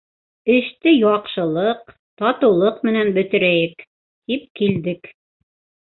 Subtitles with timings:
[0.53, 1.93] Эште яҡшылыҡ,
[2.23, 3.87] татыулыҡ менән бөтөрәйек,
[4.31, 5.13] тип килдек.